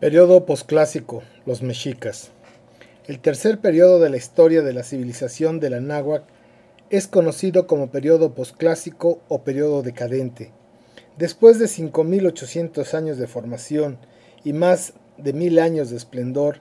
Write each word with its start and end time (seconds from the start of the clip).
Periodo 0.00 0.46
posclásico, 0.46 1.22
los 1.46 1.62
mexicas. 1.62 2.30
El 3.06 3.18
tercer 3.18 3.60
periodo 3.60 3.98
de 3.98 4.10
la 4.10 4.18
historia 4.18 4.62
de 4.62 4.72
la 4.72 4.82
civilización 4.82 5.58
de 5.58 5.70
la 5.70 5.80
náhuatl 5.80 6.30
es 6.90 7.08
conocido 7.08 7.66
como 7.66 7.90
periodo 7.90 8.34
posclásico 8.34 9.20
o 9.28 9.42
periodo 9.42 9.82
decadente. 9.82 10.52
Después 11.18 11.58
de 11.58 11.64
5.800 11.64 12.94
años 12.94 13.16
de 13.16 13.26
formación 13.26 13.98
y 14.44 14.52
más 14.52 14.92
de 15.16 15.32
mil 15.32 15.58
años 15.58 15.90
de 15.90 15.96
esplendor, 15.96 16.60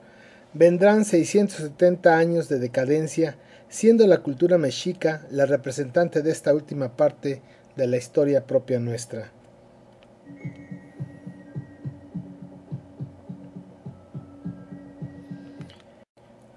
vendrán 0.54 1.04
670 1.04 2.18
años 2.18 2.48
de 2.48 2.60
decadencia, 2.60 3.38
siendo 3.68 4.08
la 4.08 4.20
cultura 4.20 4.58
mexica 4.58 5.28
la 5.30 5.46
representante 5.46 6.22
de 6.22 6.32
esta 6.32 6.54
última 6.54 6.96
parte 6.96 7.42
de 7.76 7.88
la 7.88 7.98
historia 7.98 8.46
propia 8.46 8.80
nuestra. 8.80 9.32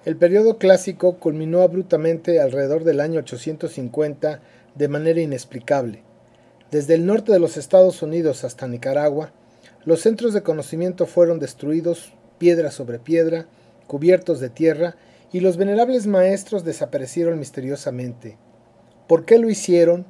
El 0.05 0.17
periodo 0.17 0.57
clásico 0.57 1.19
culminó 1.19 1.61
abruptamente 1.61 2.41
alrededor 2.41 2.85
del 2.85 3.01
año 3.01 3.21
850 3.21 4.41
de 4.75 4.89
manera 4.89 5.21
inexplicable. 5.21 6.03
Desde 6.71 6.95
el 6.95 7.05
norte 7.05 7.33
de 7.33 7.39
los 7.39 7.57
Estados 7.57 8.01
Unidos 8.03 8.45
hasta 8.45 8.69
Nicaragua, 8.69 9.33
los 9.85 10.01
centros 10.01 10.33
de 10.33 10.43
conocimiento 10.43 11.07
fueron 11.07 11.39
destruidos 11.39 12.13
piedra 12.39 12.71
sobre 12.71 12.99
piedra, 12.99 13.47
cubiertos 13.87 14.41
de 14.41 14.49
tierra, 14.49 14.97
y 15.33 15.41
los 15.41 15.57
venerables 15.57 16.07
maestros 16.07 16.65
desaparecieron 16.65 17.39
misteriosamente. 17.39 18.39
¿Por 19.07 19.25
qué 19.25 19.39
lo 19.39 19.51
hicieron? 19.51 20.07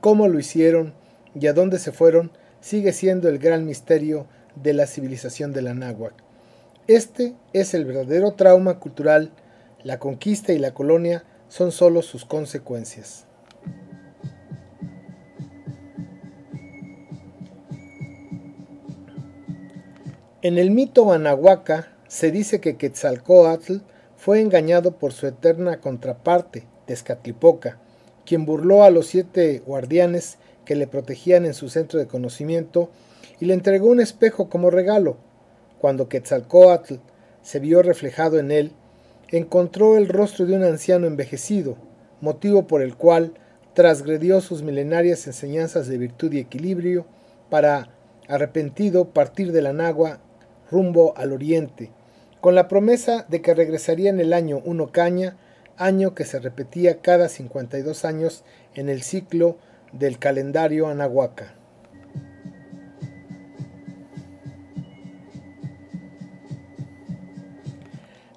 ¿Cómo 0.00 0.28
lo 0.28 0.38
hicieron? 0.38 0.94
¿Y 1.34 1.46
a 1.46 1.52
dónde 1.52 1.78
se 1.78 1.92
fueron? 1.92 2.32
sigue 2.60 2.92
siendo 2.92 3.28
el 3.28 3.38
gran 3.38 3.64
misterio 3.64 4.26
de 4.54 4.74
la 4.74 4.86
civilización 4.86 5.52
de 5.52 5.62
la 5.62 5.74
náhuatl. 5.74 6.22
Este 6.86 7.34
es 7.52 7.74
el 7.74 7.84
verdadero 7.84 8.32
trauma 8.32 8.78
cultural, 8.78 9.32
la 9.82 9.98
conquista 9.98 10.52
y 10.52 10.58
la 10.58 10.74
colonia 10.74 11.24
son 11.48 11.72
solo 11.72 12.02
sus 12.02 12.24
consecuencias. 12.24 13.26
En 20.42 20.58
el 20.58 20.70
mito 20.70 21.12
Anahuaca 21.12 21.92
se 22.08 22.30
dice 22.30 22.60
que 22.60 22.76
Quetzalcoatl 22.76 23.78
fue 24.16 24.40
engañado 24.40 24.96
por 24.98 25.12
su 25.12 25.26
eterna 25.26 25.80
contraparte, 25.80 26.66
Tezcatlipoca, 26.86 27.78
quien 28.24 28.46
burló 28.46 28.84
a 28.84 28.90
los 28.90 29.06
siete 29.06 29.62
guardianes 29.66 30.38
que 30.64 30.76
le 30.76 30.86
protegían 30.86 31.46
en 31.46 31.54
su 31.54 31.68
centro 31.68 31.98
de 31.98 32.06
conocimiento 32.06 32.90
y 33.40 33.46
le 33.46 33.54
entregó 33.54 33.88
un 33.88 34.00
espejo 34.00 34.48
como 34.48 34.70
regalo, 34.70 35.16
cuando 35.80 36.08
Quetzalcoatl 36.08 36.94
se 37.42 37.58
vio 37.58 37.82
reflejado 37.82 38.38
en 38.38 38.50
él, 38.50 38.72
encontró 39.28 39.96
el 39.96 40.08
rostro 40.08 40.46
de 40.46 40.54
un 40.54 40.64
anciano 40.64 41.06
envejecido, 41.06 41.76
motivo 42.20 42.66
por 42.66 42.82
el 42.82 42.96
cual 42.96 43.32
transgredió 43.74 44.40
sus 44.40 44.62
milenarias 44.62 45.26
enseñanzas 45.26 45.86
de 45.86 45.98
virtud 45.98 46.32
y 46.32 46.38
equilibrio 46.38 47.06
para, 47.48 47.88
arrepentido, 48.28 49.06
partir 49.06 49.52
de 49.52 49.62
la 49.62 49.72
Nagua 49.72 50.20
rumbo 50.70 51.14
al 51.16 51.32
oriente, 51.32 51.90
con 52.40 52.54
la 52.54 52.68
promesa 52.68 53.26
de 53.28 53.42
que 53.42 53.54
regresaría 53.54 54.10
en 54.10 54.20
el 54.20 54.32
año 54.32 54.60
uno 54.64 54.92
caña, 54.92 55.36
año 55.80 56.14
que 56.14 56.24
se 56.24 56.38
repetía 56.38 57.00
cada 57.00 57.28
52 57.28 58.04
años 58.04 58.44
en 58.74 58.88
el 58.88 59.02
ciclo 59.02 59.56
del 59.92 60.18
calendario 60.18 60.86
anahuaca. 60.86 61.54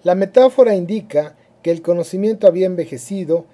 La 0.04 0.16
metáfora 0.16 0.76
indica 0.76 1.36
que 1.62 1.72
el 1.72 1.82
conocimiento 1.82 2.48
había 2.48 2.66
envejecido 2.66 3.46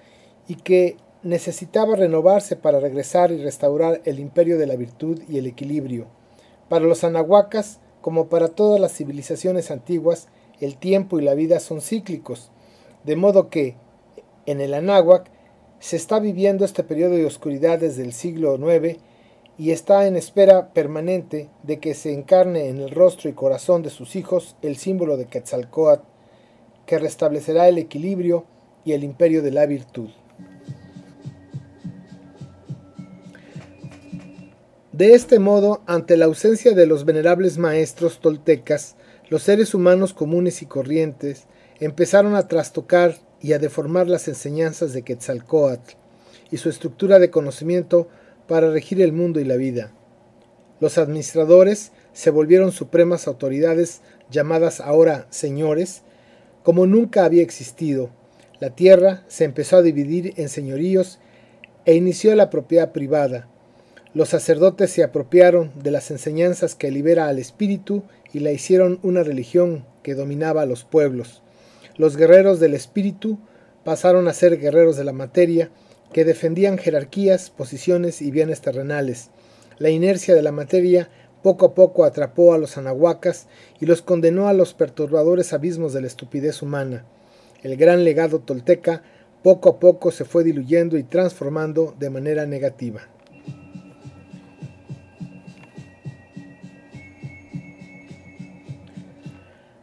y 0.48 0.56
que 0.56 0.98
necesitaba 1.22 1.96
renovarse 1.96 2.56
para 2.56 2.80
regresar 2.80 3.32
y 3.32 3.38
restaurar 3.44 4.02
el 4.06 4.20
imperio 4.20 4.58
de 4.58 4.68
la 4.68 4.76
virtud 4.76 5.22
y 5.28 5.38
el 5.38 5.48
equilibrio. 5.48 6.08
Para 6.70 6.86
los 6.86 7.04
anahuacas, 7.04 7.80
como 8.02 8.30
para 8.30 8.50
todas 8.50 8.80
las 8.80 8.94
civilizaciones 8.94 9.72
antiguas, 9.72 10.28
el 10.60 10.78
tiempo 10.78 11.20
y 11.20 11.24
la 11.24 11.34
vida 11.34 11.60
son 11.60 11.82
cíclicos, 11.82 12.52
de 13.04 13.16
modo 13.16 13.50
que, 13.50 13.76
en 14.46 14.62
el 14.62 14.74
anáhuac, 14.74 15.30
se 15.80 15.96
está 15.96 16.20
viviendo 16.20 16.66
este 16.66 16.84
periodo 16.84 17.16
de 17.16 17.26
oscuridad 17.26 17.80
desde 17.80 18.04
el 18.04 18.14
siglo 18.14 18.56
IX 18.58 18.98
y 19.58 19.72
está 19.72 20.08
en 20.08 20.16
espera 20.16 20.74
permanente 20.74 21.50
de 21.64 21.80
que 21.80 21.94
se 21.94 22.14
encarne 22.14 22.70
en 22.70 22.80
el 22.80 22.92
rostro 22.92 23.30
y 23.30 23.34
corazón 23.34 23.82
de 23.82 23.90
sus 23.90 24.16
hijos 24.16 24.56
el 24.62 24.78
símbolo 24.78 25.18
de 25.18 25.26
Quetzalcoatl, 25.26 26.06
que 26.86 27.00
restablecerá 27.00 27.68
el 27.68 27.78
equilibrio 27.78 28.46
y 28.86 28.94
el 28.94 29.04
imperio 29.04 29.42
de 29.42 29.52
la 29.52 29.66
virtud. 29.66 30.10
De 34.92 35.14
este 35.14 35.40
modo, 35.40 35.82
ante 35.86 36.18
la 36.18 36.26
ausencia 36.26 36.74
de 36.74 36.86
los 36.86 37.06
venerables 37.06 37.58
maestros 37.58 38.20
toltecas, 38.20 38.98
los 39.30 39.44
seres 39.44 39.74
humanos 39.74 40.14
comunes 40.14 40.62
y 40.62 40.66
corrientes 40.66 41.48
empezaron 41.80 42.36
a 42.36 42.48
trastocar 42.48 43.16
y 43.42 43.54
a 43.54 43.60
deformar 43.60 44.08
las 44.08 44.28
enseñanzas 44.28 44.94
de 44.94 45.04
Quetzalcoatl 45.04 45.94
y 46.52 46.58
su 46.58 46.70
estructura 46.70 47.20
de 47.20 47.30
conocimiento 47.30 48.08
para 48.48 48.72
regir 48.72 49.02
el 49.02 49.14
mundo 49.14 49.40
y 49.40 49.46
la 49.46 49.56
vida. 49.56 49.92
Los 50.80 50.98
administradores 50.98 51.92
se 52.14 52.32
volvieron 52.32 52.72
supremas 52.72 53.28
autoridades 53.28 54.02
llamadas 54.30 54.80
ahora 54.82 55.28
señores 55.30 56.04
como 56.64 56.86
nunca 56.86 57.26
había 57.26 57.44
existido. 57.44 58.10
La 58.60 58.72
tierra 58.76 59.24
se 59.28 59.46
empezó 59.46 59.78
a 59.78 59.82
dividir 59.82 60.34
en 60.38 60.50
señoríos 60.50 61.20
e 61.86 61.96
inició 61.96 62.36
la 62.36 62.50
propiedad 62.50 62.92
privada. 62.92 63.48
Los 64.14 64.30
sacerdotes 64.30 64.92
se 64.92 65.04
apropiaron 65.04 65.72
de 65.82 65.92
las 65.92 66.12
enseñanzas 66.12 66.76
que 66.76 66.92
libera 66.92 67.28
al 67.28 67.40
espíritu 67.40 68.04
y 68.34 68.40
la 68.40 68.52
hicieron 68.52 69.00
una 69.02 69.24
religión 69.24 69.86
que 70.04 70.16
dominaba 70.16 70.64
a 70.64 70.66
los 70.66 70.84
pueblos. 70.84 71.42
Los 72.00 72.16
guerreros 72.16 72.62
del 72.62 72.76
espíritu 72.76 73.40
pasaron 73.84 74.30
a 74.30 74.34
ser 74.34 74.58
guerreros 74.58 74.96
de 74.96 75.04
la 75.04 75.12
materia, 75.12 75.70
que 76.14 76.24
defendían 76.24 76.78
jerarquías, 76.78 77.50
posiciones 77.50 78.22
y 78.22 78.32
bienes 78.32 78.62
terrenales. 78.62 79.32
La 79.80 79.90
inercia 79.90 80.34
de 80.34 80.42
la 80.42 80.54
materia 80.54 81.10
poco 81.44 81.66
a 81.66 81.76
poco 81.76 82.06
atrapó 82.06 82.54
a 82.54 82.58
los 82.58 82.78
anahuacas 82.78 83.48
y 83.82 83.86
los 83.86 84.02
condenó 84.02 84.48
a 84.48 84.54
los 84.54 84.74
perturbadores 84.74 85.52
abismos 85.52 85.92
de 85.92 86.00
la 86.00 86.08
estupidez 86.08 86.62
humana. 86.62 87.04
El 87.64 87.76
gran 87.76 88.06
legado 88.06 88.40
tolteca 88.40 89.04
poco 89.44 89.68
a 89.68 89.80
poco 89.82 90.12
se 90.12 90.24
fue 90.24 90.46
diluyendo 90.46 90.98
y 90.98 91.04
transformando 91.04 91.94
de 92.00 92.10
manera 92.10 92.46
negativa. 92.46 93.10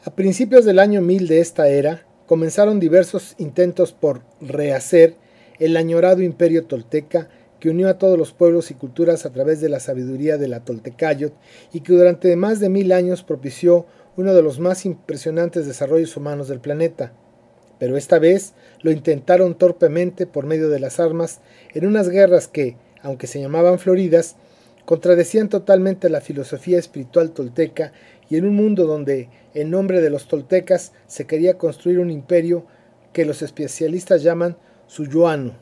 A 0.03 0.11
principios 0.13 0.65
del 0.65 0.79
año 0.79 1.03
1000 1.03 1.29
de 1.29 1.41
esta 1.41 1.69
era, 1.69 2.06
comenzaron 2.27 2.81
diversos 2.81 3.35
intentos 3.39 3.93
por 3.93 4.23
rehacer 4.41 5.15
el 5.59 5.77
añorado 5.77 6.23
imperio 6.23 6.65
tolteca 6.67 7.29
que 7.61 7.71
unió 7.71 7.89
a 7.89 7.99
todos 7.99 8.19
los 8.19 8.33
pueblos 8.33 8.71
y 8.71 8.75
culturas 8.75 9.25
a 9.25 9.33
través 9.33 9.61
de 9.61 9.69
la 9.69 9.81
sabiduría 9.81 10.37
de 10.37 10.49
la 10.49 10.61
Toltecayot 10.61 11.33
y 11.73 11.81
que 11.81 11.93
durante 11.93 12.37
más 12.37 12.61
de 12.61 12.69
mil 12.69 12.93
años 12.93 13.23
propició 13.23 13.87
uno 14.17 14.35
de 14.35 14.43
los 14.43 14.59
más 14.59 14.85
impresionantes 14.85 15.67
desarrollos 15.67 16.17
humanos 16.17 16.49
del 16.49 16.61
planeta. 16.61 17.13
Pero 17.79 17.97
esta 17.97 18.19
vez 18.19 18.55
lo 18.83 18.91
intentaron 18.91 19.57
torpemente 19.57 20.27
por 20.27 20.47
medio 20.47 20.69
de 20.69 20.81
las 20.81 21.01
armas 21.01 21.41
en 21.75 21.87
unas 21.87 22.09
guerras 22.09 22.49
que, 22.49 22.77
aunque 23.03 23.27
se 23.27 23.41
llamaban 23.41 23.79
floridas, 23.79 24.37
contradecían 24.87 25.49
totalmente 25.49 26.09
la 26.09 26.21
filosofía 26.21 26.79
espiritual 26.79 27.33
tolteca 27.33 27.93
y 28.29 28.37
en 28.37 28.47
un 28.47 28.55
mundo 28.55 28.87
donde, 28.87 29.29
en 29.55 29.71
nombre 29.71 30.01
de 30.01 30.11
los 30.11 30.29
toltecas, 30.29 30.93
se 31.07 31.27
quería 31.27 31.59
construir 31.59 31.99
un 31.99 32.11
imperio 32.11 32.67
que 33.13 33.25
los 33.25 33.43
especialistas 33.43 34.23
llaman 34.23 34.57
suyuano. 34.87 35.55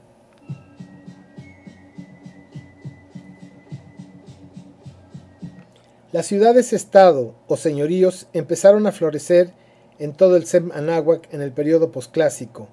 Las 6.15 6.27
ciudades-estado 6.27 7.35
o 7.49 7.57
señoríos 7.57 8.29
empezaron 8.33 8.87
a 8.87 8.93
florecer 8.93 9.53
en 9.99 10.13
todo 10.13 10.37
el 10.37 10.47
Sem 10.47 10.71
Anáhuac 10.73 11.33
en 11.35 11.43
el 11.43 11.51
periodo 11.51 11.91
posclásico. 11.91 12.69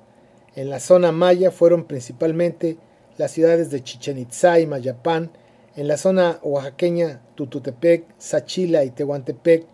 En 0.55 0.69
la 0.69 0.79
zona 0.79 1.11
maya 1.11 1.49
fueron 1.49 1.85
principalmente 1.85 2.77
las 3.17 3.31
ciudades 3.31 3.71
de 3.71 3.83
Chichen 3.83 4.19
Itzá 4.19 4.59
y 4.59 4.67
Mayapán, 4.67 5.31
en 5.75 5.87
la 5.87 5.97
zona 5.97 6.39
oaxaqueña 6.43 7.21
Tututepec, 7.35 8.05
Sachila 8.17 8.83
y 8.83 8.91
Tehuantepec, 8.91 9.65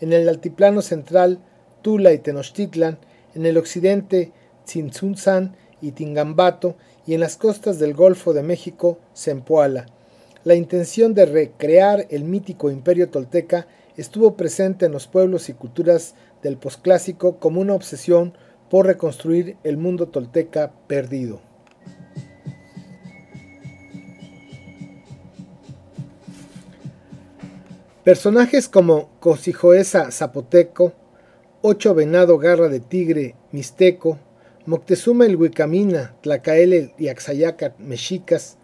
en 0.00 0.12
el 0.12 0.28
altiplano 0.28 0.82
central 0.82 1.38
Tula 1.82 2.12
y 2.12 2.18
Tenochtitlan, 2.18 2.98
en 3.34 3.46
el 3.46 3.56
occidente 3.56 4.32
Tzintzuntzan 4.64 5.56
y 5.80 5.92
Tingambato 5.92 6.76
y 7.06 7.14
en 7.14 7.20
las 7.20 7.36
costas 7.36 7.78
del 7.78 7.94
Golfo 7.94 8.32
de 8.32 8.42
México, 8.42 8.98
Zempoala. 9.14 9.86
la 10.44 10.54
intención 10.54 11.14
de 11.14 11.26
recrear 11.26 12.06
el 12.10 12.24
mítico 12.24 12.70
imperio 12.70 13.10
tolteca 13.10 13.66
estuvo 13.96 14.36
presente 14.36 14.86
en 14.86 14.92
los 14.92 15.06
pueblos 15.06 15.48
y 15.48 15.54
culturas 15.54 16.14
del 16.42 16.56
posclásico 16.56 17.38
como 17.38 17.60
una 17.60 17.74
obsesión 17.74 18.32
por 18.70 18.86
reconstruir 18.86 19.56
el 19.64 19.76
mundo 19.76 20.08
tolteca 20.08 20.72
perdido. 20.86 21.47
Personajes 28.08 28.70
como 28.70 29.10
Cosijoesa 29.20 30.10
Zapoteco, 30.10 30.94
Ocho 31.60 31.94
Venado 31.94 32.38
Garra 32.38 32.70
de 32.70 32.80
Tigre 32.80 33.34
Mixteco, 33.52 34.18
Moctezuma 34.64 35.26
el 35.26 35.36
Huicamina, 35.36 36.16
Tlacaele 36.22 36.94
y 36.96 37.08
Axayaca 37.08 37.74
Mexicas, 37.78 38.56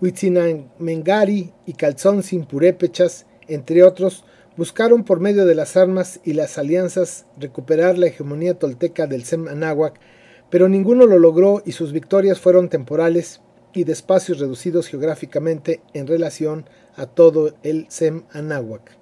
Mengari 0.00 1.52
y 1.66 1.74
Calzón 1.74 2.24
sin 2.24 2.46
purépechas, 2.46 3.26
entre 3.46 3.84
otros, 3.84 4.24
buscaron 4.56 5.04
por 5.04 5.20
medio 5.20 5.46
de 5.46 5.54
las 5.54 5.76
armas 5.76 6.18
y 6.24 6.32
las 6.32 6.58
alianzas 6.58 7.26
recuperar 7.38 7.96
la 7.96 8.08
hegemonía 8.08 8.58
tolteca 8.58 9.06
del 9.06 9.22
Sem 9.22 9.46
Anáhuac, 9.46 10.00
pero 10.50 10.68
ninguno 10.68 11.06
lo 11.06 11.20
logró 11.20 11.62
y 11.64 11.70
sus 11.70 11.92
victorias 11.92 12.40
fueron 12.40 12.68
temporales 12.68 13.40
y 13.72 13.84
de 13.84 13.92
espacios 13.92 14.40
reducidos 14.40 14.88
geográficamente 14.88 15.80
en 15.92 16.08
relación 16.08 16.66
a 16.96 17.06
todo 17.06 17.54
el 17.62 17.86
Sem 17.88 18.24
Anáhuac. 18.32 18.96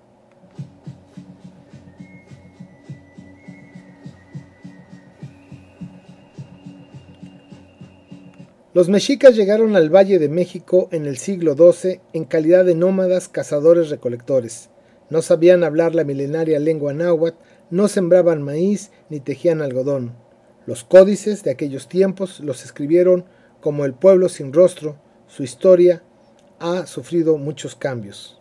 Los 8.74 8.88
mexicas 8.88 9.36
llegaron 9.36 9.76
al 9.76 9.94
Valle 9.94 10.18
de 10.18 10.30
México 10.30 10.88
en 10.92 11.04
el 11.04 11.18
siglo 11.18 11.54
XII 11.54 12.00
en 12.14 12.24
calidad 12.24 12.64
de 12.64 12.74
nómadas 12.74 13.28
cazadores-recolectores. 13.28 14.70
No 15.10 15.20
sabían 15.20 15.62
hablar 15.62 15.94
la 15.94 16.04
milenaria 16.04 16.58
lengua 16.58 16.94
náhuatl, 16.94 17.36
no 17.68 17.88
sembraban 17.88 18.40
maíz 18.40 18.90
ni 19.10 19.20
tejían 19.20 19.60
algodón. 19.60 20.14
Los 20.64 20.84
códices 20.84 21.42
de 21.42 21.50
aquellos 21.50 21.86
tiempos 21.86 22.40
los 22.40 22.64
escribieron 22.64 23.26
como 23.60 23.84
el 23.84 23.92
pueblo 23.92 24.30
sin 24.30 24.54
rostro. 24.54 24.96
Su 25.26 25.42
historia 25.42 26.02
ha 26.62 26.86
sufrido 26.86 27.36
muchos 27.38 27.74
cambios. 27.74 28.38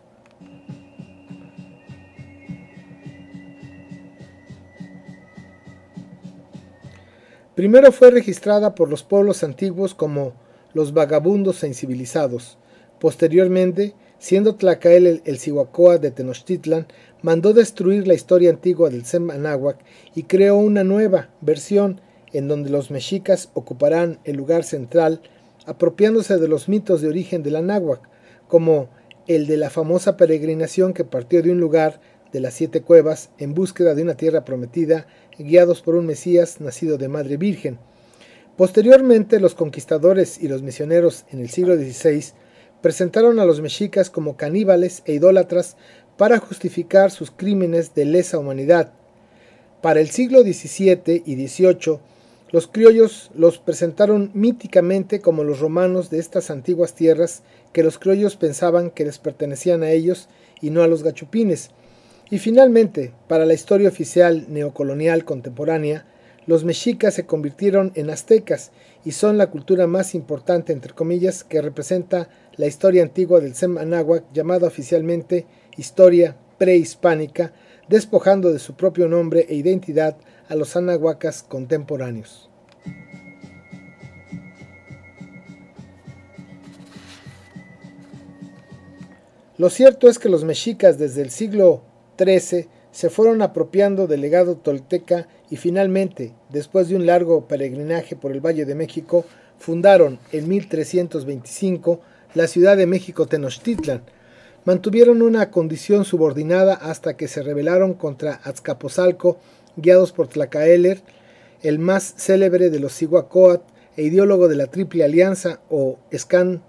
Primero 7.56 7.92
fue 7.92 8.12
registrada 8.12 8.76
por 8.76 8.90
los 8.90 9.04
pueblos 9.04 9.44
antiguos 9.44 9.94
como 9.94 10.34
los 10.74 10.94
vagabundos 10.94 11.64
e 11.64 11.68
incivilizados. 11.68 12.58
Posteriormente, 13.00 13.94
siendo 14.20 14.56
Tlacael 14.56 15.08
el, 15.08 15.22
el 15.26 16.00
de 16.00 16.12
Tenochtitlan, 16.12 16.88
mandó 17.24 17.54
destruir 17.54 18.08
la 18.08 18.14
historia 18.14 18.52
antigua 18.52 18.90
del 18.90 19.06
Sem 19.06 19.32
Anáhuac 19.32 19.78
y 20.16 20.24
creó 20.24 20.58
una 20.58 20.84
nueva 20.84 21.30
versión 21.42 22.00
en 22.32 22.48
donde 22.48 22.70
los 22.70 22.92
mexicas 22.92 23.50
ocuparán 23.54 24.20
el 24.24 24.38
lugar 24.38 24.64
central, 24.64 25.22
apropiándose 25.66 26.38
de 26.38 26.48
los 26.48 26.70
mitos 26.70 27.02
de 27.02 27.10
origen 27.10 27.44
del 27.44 27.58
Anáhuac, 27.58 28.11
como 28.52 28.90
el 29.28 29.48
de 29.48 29.56
la 29.56 29.70
famosa 29.70 30.18
peregrinación 30.18 30.94
que 30.94 31.06
partió 31.06 31.42
de 31.42 31.54
un 31.54 31.62
lugar 31.62 32.02
de 32.34 32.42
las 32.42 32.54
siete 32.54 32.82
cuevas 32.82 33.30
en 33.38 33.54
búsqueda 33.54 33.96
de 33.96 34.02
una 34.02 34.16
tierra 34.16 34.44
prometida, 34.44 35.08
guiados 35.40 35.82
por 35.82 35.96
un 35.96 36.06
Mesías 36.06 36.60
nacido 36.60 36.98
de 36.98 37.08
Madre 37.08 37.38
Virgen. 37.38 37.80
Posteriormente, 38.58 39.40
los 39.40 39.56
conquistadores 39.56 40.38
y 40.38 40.50
los 40.50 40.64
misioneros 40.64 41.24
en 41.32 41.40
el 41.40 41.50
siglo 41.50 41.78
XVI 41.78 42.26
presentaron 42.82 43.40
a 43.40 43.46
los 43.46 43.62
mexicas 43.62 44.10
como 44.10 44.36
caníbales 44.36 45.02
e 45.06 45.14
idólatras 45.14 45.78
para 46.18 46.40
justificar 46.40 47.10
sus 47.10 47.32
crímenes 47.32 47.96
de 47.96 48.04
lesa 48.04 48.38
humanidad. 48.38 48.92
Para 49.82 50.02
el 50.02 50.10
siglo 50.10 50.42
XVII 50.42 51.24
y 51.26 51.48
XVIII, 51.48 52.00
los 52.52 52.68
criollos 52.68 53.32
los 53.34 53.58
presentaron 53.58 54.32
míticamente 54.34 55.22
como 55.22 55.44
los 55.44 55.60
romanos 55.60 56.10
de 56.10 56.20
estas 56.20 56.52
antiguas 56.52 56.94
tierras 56.94 57.44
que 57.74 57.84
los 57.84 57.98
criollos 57.98 58.36
pensaban 58.36 58.92
que 58.92 59.06
les 59.06 59.20
pertenecían 59.20 59.84
a 59.84 59.92
ellos 59.92 60.28
y 60.62 60.70
no 60.70 60.84
a 60.84 60.88
los 60.88 61.04
gachupines, 61.04 61.72
y 62.32 62.40
finalmente, 62.40 63.14
para 63.28 63.46
la 63.46 63.54
historia 63.54 63.90
oficial 63.90 64.46
neocolonial 64.48 65.26
contemporánea, 65.26 66.06
los 66.48 66.64
mexicas 66.64 67.14
se 67.14 67.26
convirtieron 67.26 67.92
en 67.96 68.10
aztecas 68.10 68.72
y 69.04 69.12
son 69.12 69.38
la 69.38 69.48
cultura 69.48 69.86
más 69.86 70.16
importante, 70.16 70.72
entre 70.72 70.94
comillas, 70.94 71.44
que 71.44 71.62
representa 71.62 72.30
la 72.56 72.68
historia 72.68 73.04
antigua 73.04 73.42
del 73.42 73.54
Sem 73.54 73.78
Anáhuac, 73.78 74.24
llamada 74.34 74.68
oficialmente 74.68 75.46
historia 75.76 76.38
prehispánica, 76.58 77.52
despojando 77.90 78.54
de 78.54 78.60
su 78.60 78.76
propio 78.76 79.10
nombre 79.10 79.46
e 79.50 79.56
identidad 79.56 80.16
a 80.52 80.56
los 80.56 80.76
anahuacas 80.76 81.44
contemporáneos. 81.44 82.50
Lo 89.58 89.70
cierto 89.70 90.10
es 90.10 90.20
que 90.20 90.28
los 90.28 90.44
mexicas 90.44 90.98
desde 90.98 91.22
el 91.22 91.30
siglo 91.30 91.84
se 92.92 93.10
fueron 93.10 93.42
apropiando 93.42 94.08
del 94.08 94.20
legado 94.22 94.58
tolteca 94.58 95.28
y 95.50 95.56
finalmente, 95.56 96.34
después 96.50 96.90
de 96.90 96.98
un 96.98 97.06
largo 97.06 97.48
peregrinaje 97.48 98.18
por 98.18 98.34
el 98.34 98.46
Valle 98.46 98.66
de 98.66 98.76
México, 98.76 99.24
fundaron 99.58 100.20
en 100.34 100.50
1325 100.50 102.02
la 102.36 102.48
ciudad 102.48 102.76
de 102.76 102.88
México 102.88 103.26
Tenochtitlan. 103.26 104.04
Mantuvieron 104.66 105.22
una 105.22 105.50
condición 105.50 106.04
subordinada 106.06 106.74
hasta 106.74 107.16
que 107.16 107.28
se 107.28 107.42
rebelaron 107.42 107.94
contra 107.96 108.34
Azcapotzalco, 108.44 109.40
guiados 109.76 110.12
por 110.12 110.28
Tlacaeler, 110.28 111.02
el 111.62 111.80
más 111.80 112.16
célebre 112.18 112.70
de 112.70 112.80
los 112.80 112.98
Cihuacóatl 112.98 113.72
e 113.98 114.04
ideólogo 114.04 114.48
de 114.48 114.56
la 114.56 114.68
Triple 114.68 115.04
Alianza 115.04 115.62
o 115.70 116.00
Scan 116.16 116.64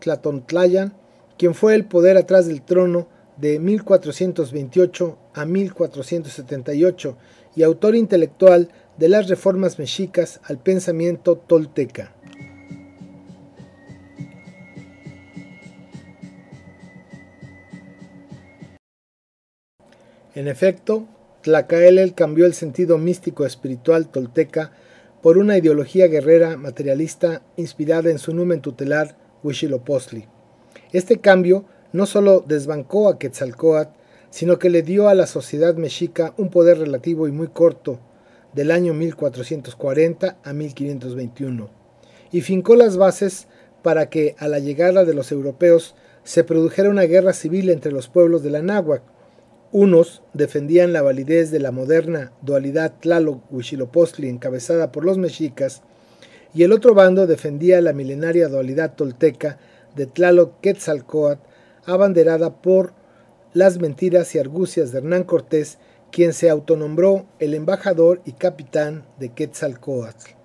Tlatontlayan, 0.00 0.94
quien 1.38 1.54
fue 1.54 1.74
el 1.74 1.84
poder 1.84 2.16
atrás 2.16 2.46
del 2.46 2.62
trono 2.62 3.08
de 3.36 3.58
1428 3.58 5.18
a 5.34 5.44
1478 5.44 7.16
y 7.54 7.62
autor 7.62 7.96
intelectual 7.96 8.70
de 8.96 9.08
las 9.08 9.28
reformas 9.28 9.78
mexicas 9.78 10.40
al 10.44 10.58
pensamiento 10.58 11.36
tolteca. 11.36 12.14
En 20.34 20.48
efecto, 20.48 21.06
Tlacaelel 21.46 22.14
cambió 22.14 22.44
el 22.44 22.54
sentido 22.54 22.98
místico 22.98 23.46
espiritual 23.46 24.08
tolteca 24.08 24.72
por 25.22 25.38
una 25.38 25.56
ideología 25.56 26.08
guerrera 26.08 26.56
materialista 26.56 27.42
inspirada 27.54 28.10
en 28.10 28.18
su 28.18 28.34
numen 28.34 28.60
tutelar 28.60 29.16
Huitzilopochtli. 29.44 30.26
Este 30.90 31.20
cambio 31.20 31.64
no 31.92 32.06
solo 32.06 32.44
desbancó 32.44 33.08
a 33.08 33.20
Quetzalcoatl, 33.20 33.96
sino 34.28 34.58
que 34.58 34.70
le 34.70 34.82
dio 34.82 35.08
a 35.08 35.14
la 35.14 35.28
sociedad 35.28 35.76
mexica 35.76 36.34
un 36.36 36.50
poder 36.50 36.80
relativo 36.80 37.28
y 37.28 37.30
muy 37.30 37.46
corto, 37.46 38.00
del 38.52 38.72
año 38.72 38.92
1440 38.92 40.38
a 40.42 40.52
1521, 40.52 41.70
y 42.32 42.40
fincó 42.40 42.74
las 42.74 42.96
bases 42.96 43.46
para 43.84 44.10
que, 44.10 44.34
a 44.40 44.48
la 44.48 44.58
llegada 44.58 45.04
de 45.04 45.14
los 45.14 45.30
europeos, 45.30 45.94
se 46.24 46.42
produjera 46.42 46.90
una 46.90 47.04
guerra 47.04 47.32
civil 47.34 47.70
entre 47.70 47.92
los 47.92 48.08
pueblos 48.08 48.42
de 48.42 48.50
la 48.50 48.62
náhuac. 48.62 49.02
Unos 49.78 50.22
defendían 50.32 50.94
la 50.94 51.02
validez 51.02 51.50
de 51.50 51.60
la 51.60 51.70
moderna 51.70 52.32
dualidad 52.40 52.94
Tlaloc-Huitzilopochtli 52.98 54.26
encabezada 54.26 54.90
por 54.90 55.04
los 55.04 55.18
mexicas, 55.18 55.82
y 56.54 56.62
el 56.62 56.72
otro 56.72 56.94
bando 56.94 57.26
defendía 57.26 57.82
la 57.82 57.92
milenaria 57.92 58.48
dualidad 58.48 58.94
tolteca 58.94 59.58
de 59.94 60.06
Tlaloc-Quetzalcoatl 60.06 61.42
abanderada 61.84 62.62
por 62.62 62.94
las 63.52 63.78
mentiras 63.78 64.34
y 64.34 64.38
argucias 64.38 64.92
de 64.92 64.98
Hernán 65.00 65.24
Cortés, 65.24 65.76
quien 66.10 66.32
se 66.32 66.48
autonombró 66.48 67.26
el 67.38 67.52
embajador 67.52 68.22
y 68.24 68.32
capitán 68.32 69.04
de 69.18 69.28
Quetzalcoatl. 69.34 70.35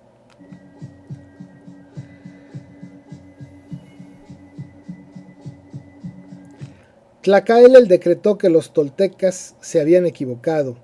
Tlacaelel 7.22 7.86
decretó 7.86 8.36
que 8.36 8.48
los 8.48 8.72
toltecas 8.72 9.54
se 9.60 9.80
habían 9.80 10.06
equivocado. 10.06 10.78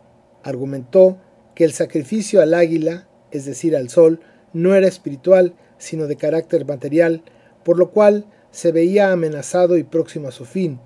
Argumentó 0.44 1.18
que 1.56 1.64
el 1.64 1.72
sacrificio 1.72 2.40
al 2.40 2.54
águila, 2.54 3.08
es 3.32 3.44
decir, 3.44 3.74
al 3.74 3.88
sol, 3.88 4.20
no 4.52 4.76
era 4.76 4.86
espiritual, 4.86 5.54
sino 5.78 6.06
de 6.06 6.14
carácter 6.14 6.64
material, 6.64 7.24
por 7.64 7.76
lo 7.76 7.90
cual 7.90 8.26
se 8.52 8.70
veía 8.70 9.10
amenazado 9.10 9.76
y 9.76 9.82
próximo 9.82 10.28
a 10.28 10.32
su 10.32 10.44
fin. 10.44 10.78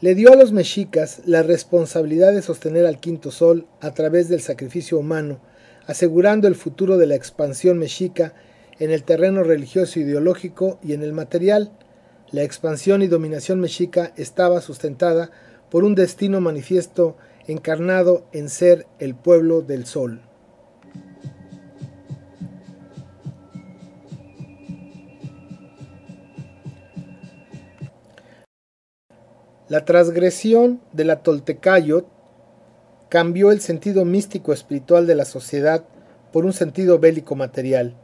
Le 0.00 0.16
dio 0.16 0.32
a 0.32 0.36
los 0.36 0.50
mexicas 0.50 1.22
la 1.26 1.44
responsabilidad 1.44 2.32
de 2.32 2.42
sostener 2.42 2.84
al 2.84 2.98
quinto 2.98 3.30
sol 3.30 3.68
a 3.80 3.94
través 3.94 4.28
del 4.28 4.40
sacrificio 4.40 4.98
humano, 4.98 5.38
asegurando 5.86 6.48
el 6.48 6.56
futuro 6.56 6.98
de 6.98 7.06
la 7.06 7.14
expansión 7.14 7.78
mexica 7.78 8.34
en 8.80 8.90
el 8.90 9.04
terreno 9.04 9.44
religioso 9.44 10.00
ideológico 10.00 10.80
y 10.82 10.92
en 10.92 11.04
el 11.04 11.12
material. 11.12 11.70
La 12.32 12.42
expansión 12.42 13.02
y 13.02 13.08
dominación 13.08 13.60
mexica 13.60 14.12
estaba 14.16 14.60
sustentada 14.60 15.30
por 15.70 15.84
un 15.84 15.94
destino 15.94 16.40
manifiesto 16.40 17.16
encarnado 17.46 18.26
en 18.32 18.48
ser 18.48 18.86
el 18.98 19.14
pueblo 19.14 19.62
del 19.62 19.86
sol. 19.86 20.22
La 29.68 29.84
transgresión 29.86 30.80
de 30.92 31.04
la 31.04 31.22
Toltecayot 31.22 32.06
cambió 33.08 33.50
el 33.50 33.60
sentido 33.60 34.04
místico 34.04 34.52
espiritual 34.52 35.06
de 35.06 35.14
la 35.14 35.24
sociedad 35.24 35.84
por 36.32 36.44
un 36.44 36.52
sentido 36.52 36.98
bélico 36.98 37.36
material. 37.36 37.94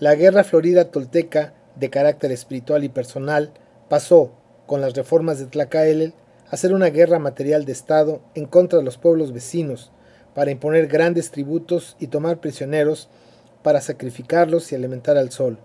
La 0.00 0.14
guerra 0.14 0.44
florida 0.44 0.90
tolteca, 0.90 1.54
de 1.78 1.90
carácter 1.90 2.32
espiritual 2.32 2.84
y 2.84 2.88
personal, 2.88 3.52
pasó, 3.88 4.32
con 4.66 4.80
las 4.80 4.94
reformas 4.94 5.38
de 5.38 5.46
Tlacaelel, 5.46 6.14
a 6.50 6.56
ser 6.56 6.72
una 6.72 6.90
guerra 6.90 7.18
material 7.18 7.64
de 7.64 7.72
Estado 7.72 8.20
en 8.34 8.46
contra 8.46 8.78
de 8.78 8.84
los 8.84 8.98
pueblos 8.98 9.32
vecinos, 9.32 9.92
para 10.34 10.50
imponer 10.50 10.86
grandes 10.86 11.30
tributos 11.30 11.96
y 11.98 12.08
tomar 12.08 12.40
prisioneros, 12.40 13.08
para 13.62 13.80
sacrificarlos 13.80 14.70
y 14.72 14.74
alimentar 14.74 15.16
al 15.16 15.30
sol. 15.30 15.58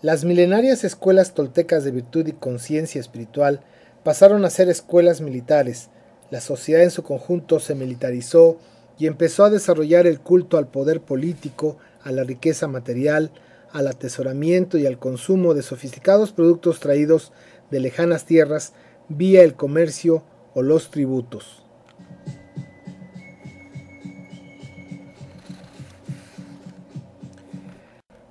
Las 0.00 0.24
milenarias 0.24 0.82
escuelas 0.82 1.34
toltecas 1.34 1.84
de 1.84 1.92
virtud 1.92 2.26
y 2.26 2.32
conciencia 2.32 3.00
espiritual 3.00 3.60
pasaron 4.02 4.44
a 4.44 4.50
ser 4.50 4.68
escuelas 4.68 5.20
militares, 5.20 5.90
la 6.32 6.40
sociedad 6.40 6.82
en 6.82 6.90
su 6.90 7.02
conjunto 7.02 7.60
se 7.60 7.74
militarizó 7.74 8.56
y 8.98 9.06
empezó 9.06 9.44
a 9.44 9.50
desarrollar 9.50 10.06
el 10.06 10.18
culto 10.18 10.56
al 10.56 10.66
poder 10.66 11.02
político, 11.02 11.76
a 12.02 12.10
la 12.10 12.24
riqueza 12.24 12.66
material, 12.68 13.30
al 13.72 13.88
atesoramiento 13.88 14.78
y 14.78 14.86
al 14.86 14.98
consumo 14.98 15.54
de 15.54 15.62
sofisticados 15.62 16.32
productos 16.32 16.80
traídos 16.80 17.32
de 17.70 17.80
lejanas 17.80 18.26
tierras 18.26 18.74
vía 19.08 19.42
el 19.42 19.54
comercio 19.54 20.24
o 20.54 20.62
los 20.62 20.90
tributos. 20.90 21.64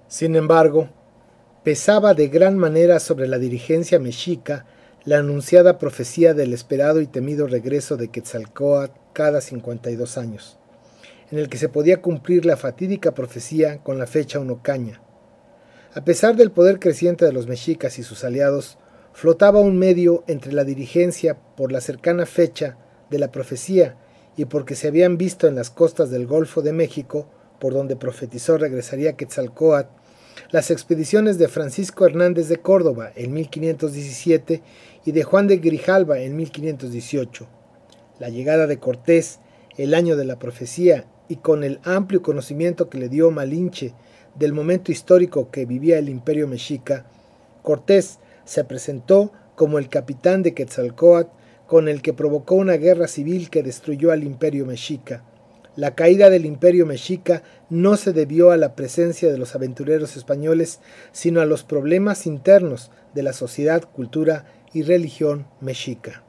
Sin 0.07 0.35
embargo, 0.35 0.89
pesaba 1.63 2.13
de 2.13 2.27
gran 2.27 2.57
manera 2.57 2.99
sobre 2.99 3.27
la 3.27 3.39
dirigencia 3.39 3.97
mexica 3.97 4.65
la 5.03 5.17
anunciada 5.17 5.79
profecía 5.79 6.33
del 6.33 6.53
esperado 6.53 7.01
y 7.01 7.07
temido 7.07 7.47
regreso 7.47 7.97
de 7.97 8.09
Quetzalcoatl 8.09 8.93
cada 9.13 9.41
52 9.41 10.17
años, 10.17 10.59
en 11.31 11.39
el 11.39 11.49
que 11.49 11.57
se 11.57 11.69
podía 11.69 12.01
cumplir 12.01 12.45
la 12.45 12.55
fatídica 12.55 13.13
profecía 13.13 13.79
con 13.79 13.97
la 13.97 14.05
fecha 14.05 14.39
unocaña. 14.39 15.01
A 15.93 16.05
pesar 16.05 16.37
del 16.37 16.51
poder 16.51 16.79
creciente 16.79 17.25
de 17.25 17.33
los 17.33 17.47
mexicas 17.47 17.99
y 17.99 18.03
sus 18.03 18.23
aliados, 18.23 18.77
flotaba 19.11 19.59
un 19.59 19.77
medio 19.77 20.23
entre 20.27 20.53
la 20.53 20.63
dirigencia 20.63 21.37
por 21.57 21.73
la 21.73 21.81
cercana 21.81 22.25
fecha 22.25 22.77
de 23.09 23.19
la 23.19 23.29
profecía 23.29 23.97
y 24.37 24.45
porque 24.45 24.75
se 24.75 24.87
habían 24.87 25.17
visto 25.17 25.47
en 25.47 25.55
las 25.55 25.69
costas 25.69 26.09
del 26.09 26.27
Golfo 26.27 26.61
de 26.61 26.71
México, 26.71 27.27
por 27.59 27.73
donde 27.73 27.97
profetizó 27.97 28.57
regresaría 28.57 29.17
Quetzalcoatl, 29.17 29.89
las 30.51 30.71
expediciones 30.71 31.37
de 31.37 31.49
Francisco 31.49 32.05
Hernández 32.05 32.47
de 32.47 32.61
Córdoba 32.61 33.11
en 33.13 33.33
1517 33.33 34.63
y 35.03 35.11
de 35.11 35.23
Juan 35.23 35.47
de 35.47 35.57
Grijalva 35.57 36.19
en 36.19 36.37
1518. 36.37 37.47
La 38.17 38.29
llegada 38.29 38.65
de 38.65 38.79
Cortés, 38.79 39.39
el 39.75 39.93
año 39.93 40.15
de 40.15 40.23
la 40.23 40.39
profecía, 40.39 41.05
y 41.27 41.37
con 41.37 41.65
el 41.65 41.79
amplio 41.83 42.21
conocimiento 42.21 42.89
que 42.89 42.97
le 42.97 43.09
dio 43.09 43.29
Malinche 43.29 43.93
del 44.35 44.53
momento 44.53 44.91
histórico 44.91 45.51
que 45.51 45.65
vivía 45.65 45.97
el 45.97 46.09
imperio 46.09 46.47
mexica, 46.47 47.05
Cortés 47.61 48.19
se 48.45 48.63
presentó 48.63 49.31
como 49.55 49.77
el 49.77 49.89
capitán 49.89 50.43
de 50.43 50.53
Quetzalcoatl 50.53 51.29
con 51.67 51.87
el 51.87 52.01
que 52.01 52.13
provocó 52.13 52.55
una 52.55 52.73
guerra 52.73 53.07
civil 53.07 53.49
que 53.49 53.63
destruyó 53.63 54.11
al 54.11 54.23
imperio 54.23 54.65
mexica. 54.65 55.23
La 55.77 55.95
caída 55.95 56.29
del 56.29 56.45
imperio 56.45 56.85
mexica 56.85 57.43
no 57.69 57.95
se 57.95 58.11
debió 58.11 58.51
a 58.51 58.57
la 58.57 58.75
presencia 58.75 59.31
de 59.31 59.37
los 59.37 59.55
aventureros 59.55 60.17
españoles, 60.17 60.81
sino 61.13 61.39
a 61.39 61.45
los 61.45 61.63
problemas 61.63 62.27
internos 62.27 62.91
de 63.13 63.23
la 63.23 63.31
sociedad, 63.31 63.83
cultura 63.83 64.45
y 64.73 64.81
religión 64.81 65.47
mexica. 65.61 66.23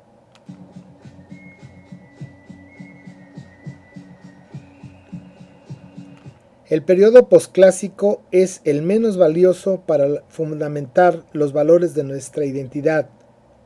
El 6.72 6.82
periodo 6.82 7.28
posclásico 7.28 8.22
es 8.30 8.62
el 8.64 8.80
menos 8.80 9.18
valioso 9.18 9.82
para 9.86 10.24
fundamentar 10.30 11.22
los 11.34 11.52
valores 11.52 11.94
de 11.94 12.02
nuestra 12.02 12.46
identidad, 12.46 13.10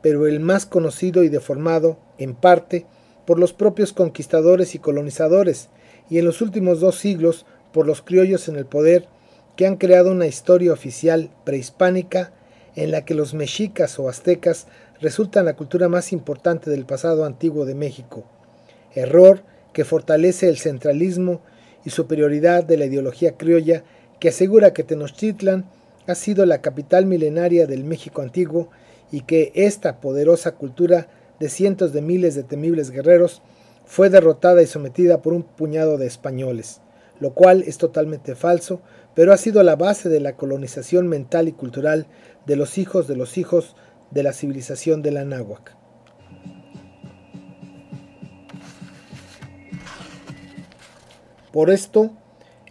pero 0.01 0.27
el 0.27 0.41
más 0.41 0.65
conocido 0.65 1.23
y 1.23 1.29
deformado, 1.29 1.97
en 2.17 2.35
parte, 2.35 2.85
por 3.25 3.39
los 3.39 3.53
propios 3.53 3.93
conquistadores 3.93 4.75
y 4.75 4.79
colonizadores, 4.79 5.69
y 6.09 6.17
en 6.17 6.25
los 6.25 6.41
últimos 6.41 6.81
dos 6.81 6.97
siglos 6.97 7.45
por 7.71 7.87
los 7.87 8.01
criollos 8.01 8.49
en 8.49 8.57
el 8.57 8.65
poder, 8.65 9.07
que 9.55 9.65
han 9.65 9.77
creado 9.77 10.11
una 10.11 10.27
historia 10.27 10.73
oficial 10.73 11.29
prehispánica 11.45 12.33
en 12.75 12.91
la 12.91 13.05
que 13.05 13.15
los 13.15 13.33
mexicas 13.33 13.97
o 13.99 14.09
aztecas 14.09 14.67
resultan 14.99 15.45
la 15.45 15.55
cultura 15.55 15.87
más 15.87 16.11
importante 16.11 16.69
del 16.69 16.85
pasado 16.85 17.23
antiguo 17.23 17.63
de 17.63 17.73
México, 17.73 18.25
error 18.93 19.43
que 19.71 19.85
fortalece 19.85 20.49
el 20.49 20.57
centralismo 20.57 21.39
y 21.85 21.89
superioridad 21.89 22.63
de 22.63 22.77
la 22.77 22.85
ideología 22.85 23.37
criolla 23.37 23.83
que 24.19 24.29
asegura 24.29 24.73
que 24.73 24.83
Tenochtitlan 24.83 25.65
ha 26.07 26.15
sido 26.15 26.45
la 26.45 26.61
capital 26.61 27.05
milenaria 27.05 27.67
del 27.67 27.83
México 27.83 28.21
antiguo 28.21 28.69
y 29.11 29.21
que 29.21 29.51
esta 29.55 29.99
poderosa 29.99 30.53
cultura 30.53 31.07
de 31.39 31.49
cientos 31.49 31.93
de 31.93 32.01
miles 32.01 32.35
de 32.35 32.43
temibles 32.43 32.91
guerreros 32.91 33.41
fue 33.85 34.09
derrotada 34.09 34.61
y 34.61 34.67
sometida 34.67 35.21
por 35.21 35.33
un 35.33 35.43
puñado 35.43 35.97
de 35.97 36.07
españoles, 36.07 36.81
lo 37.19 37.33
cual 37.33 37.63
es 37.65 37.77
totalmente 37.77 38.35
falso, 38.35 38.81
pero 39.15 39.33
ha 39.33 39.37
sido 39.37 39.63
la 39.63 39.75
base 39.75 40.09
de 40.09 40.19
la 40.19 40.35
colonización 40.35 41.07
mental 41.07 41.47
y 41.47 41.51
cultural 41.51 42.07
de 42.45 42.55
los 42.55 42.77
hijos 42.77 43.07
de 43.07 43.15
los 43.15 43.37
hijos 43.37 43.75
de 44.11 44.23
la 44.23 44.33
civilización 44.33 45.01
de 45.01 45.11
la 45.11 45.25
Por 51.57 51.71
esto 51.71 52.11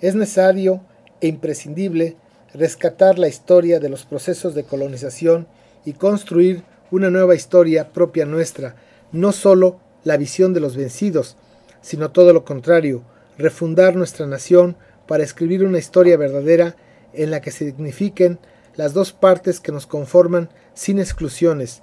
es 0.00 0.14
necesario 0.14 0.80
e 1.20 1.26
imprescindible 1.26 2.16
rescatar 2.54 3.18
la 3.18 3.26
historia 3.26 3.80
de 3.80 3.88
los 3.88 4.04
procesos 4.04 4.54
de 4.54 4.62
colonización 4.62 5.48
y 5.84 5.94
construir 5.94 6.62
una 6.92 7.10
nueva 7.10 7.34
historia 7.34 7.92
propia 7.92 8.26
nuestra, 8.26 8.76
no 9.10 9.32
sólo 9.32 9.80
la 10.04 10.16
visión 10.16 10.54
de 10.54 10.60
los 10.60 10.76
vencidos, 10.76 11.36
sino 11.80 12.12
todo 12.12 12.32
lo 12.32 12.44
contrario, 12.44 13.02
refundar 13.36 13.96
nuestra 13.96 14.28
nación 14.28 14.76
para 15.08 15.24
escribir 15.24 15.64
una 15.64 15.78
historia 15.78 16.16
verdadera 16.16 16.76
en 17.12 17.32
la 17.32 17.40
que 17.40 17.50
se 17.50 17.64
dignifiquen 17.64 18.38
las 18.76 18.94
dos 18.94 19.12
partes 19.12 19.58
que 19.58 19.72
nos 19.72 19.88
conforman 19.88 20.48
sin 20.74 21.00
exclusiones, 21.00 21.82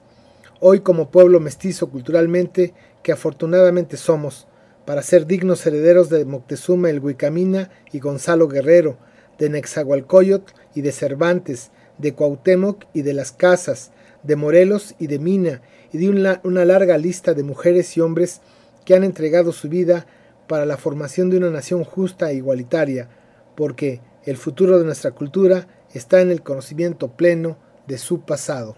hoy 0.62 0.80
como 0.80 1.12
pueblo 1.12 1.42
mestizo 1.42 1.90
culturalmente 1.90 2.74
que 3.04 3.12
afortunadamente 3.12 3.98
somos, 3.98 4.48
para 4.86 5.02
ser 5.02 5.26
dignos 5.26 5.66
herederos 5.66 6.10
de 6.10 6.26
Moctezuma 6.26 6.90
el 6.90 7.00
Huicamina 7.00 7.70
y 7.92 8.00
Gonzalo 8.00 8.48
Guerrero, 8.48 8.98
de 9.40 9.50
Nexahualcoyotl 9.50 10.54
y 10.76 10.82
de 10.82 10.92
Cervantes, 10.92 11.72
de 11.98 12.14
Cuauhtémoc 12.14 12.86
y 12.94 13.02
de 13.02 13.14
las 13.14 13.32
Casas, 13.32 13.92
de 14.24 14.36
Morelos 14.36 14.96
y 15.00 15.08
de 15.08 15.20
Mina, 15.20 15.62
y 15.92 16.00
de 16.00 16.10
una 16.44 16.66
larga 16.66 16.98
lista 16.98 17.34
de 17.34 17.44
mujeres 17.44 17.96
y 17.98 18.02
hombres 18.02 18.42
que 18.86 18.96
han 18.96 19.04
entregado 19.04 19.52
su 19.52 19.70
vida 19.70 20.06
para 20.48 20.66
la 20.66 20.78
formación 20.78 21.30
de 21.30 21.38
una 21.38 21.50
nación 21.50 21.84
justa 21.84 22.32
e 22.32 22.36
igualitaria, 22.36 23.10
porque 23.56 24.02
el 24.26 24.38
futuro 24.38 24.80
de 24.80 24.86
nuestra 24.86 25.12
cultura 25.12 25.68
está 25.94 26.22
en 26.22 26.32
el 26.32 26.42
conocimiento 26.42 27.16
pleno 27.16 27.58
de 27.88 27.98
su 27.98 28.22
pasado. 28.22 28.76